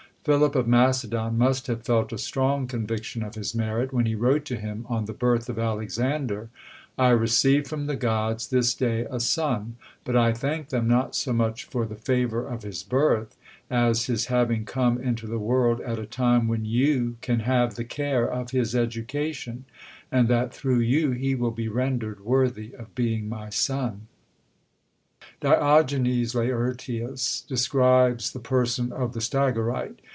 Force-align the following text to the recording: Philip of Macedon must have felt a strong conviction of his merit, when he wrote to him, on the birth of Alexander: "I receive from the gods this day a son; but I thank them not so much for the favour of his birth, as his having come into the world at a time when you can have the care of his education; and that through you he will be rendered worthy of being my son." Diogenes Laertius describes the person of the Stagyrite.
Philip 0.23 0.53
of 0.53 0.67
Macedon 0.67 1.35
must 1.39 1.65
have 1.65 1.81
felt 1.81 2.13
a 2.13 2.17
strong 2.19 2.67
conviction 2.67 3.23
of 3.23 3.33
his 3.33 3.55
merit, 3.55 3.91
when 3.91 4.05
he 4.05 4.13
wrote 4.13 4.45
to 4.45 4.55
him, 4.55 4.85
on 4.87 5.05
the 5.05 5.13
birth 5.13 5.49
of 5.49 5.57
Alexander: 5.57 6.49
"I 6.95 7.09
receive 7.09 7.67
from 7.67 7.87
the 7.87 7.95
gods 7.95 8.47
this 8.49 8.75
day 8.75 9.07
a 9.09 9.19
son; 9.19 9.77
but 10.03 10.15
I 10.15 10.31
thank 10.31 10.69
them 10.69 10.87
not 10.87 11.15
so 11.15 11.33
much 11.33 11.63
for 11.65 11.87
the 11.87 11.95
favour 11.95 12.45
of 12.47 12.61
his 12.61 12.83
birth, 12.83 13.35
as 13.67 14.05
his 14.05 14.27
having 14.27 14.63
come 14.63 14.99
into 14.99 15.25
the 15.25 15.39
world 15.39 15.81
at 15.81 15.97
a 15.97 16.05
time 16.05 16.47
when 16.47 16.65
you 16.65 17.17
can 17.21 17.39
have 17.39 17.73
the 17.73 17.83
care 17.83 18.31
of 18.31 18.51
his 18.51 18.75
education; 18.75 19.65
and 20.11 20.27
that 20.27 20.53
through 20.53 20.81
you 20.81 21.09
he 21.13 21.33
will 21.33 21.49
be 21.49 21.67
rendered 21.67 22.23
worthy 22.23 22.73
of 22.75 22.93
being 22.93 23.27
my 23.27 23.49
son." 23.49 24.05
Diogenes 25.39 26.35
Laertius 26.35 27.41
describes 27.41 28.31
the 28.33 28.39
person 28.39 28.91
of 28.91 29.13
the 29.13 29.21
Stagyrite. 29.21 29.99